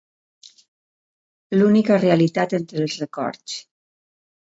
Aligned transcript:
L'única 1.59 1.97
realitat 1.99 2.55
entre 2.61 2.81
els 2.87 2.97
records. 3.03 3.59